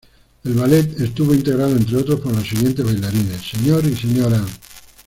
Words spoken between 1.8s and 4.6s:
otros, por los siguientes bailarines: Sr. y Sra.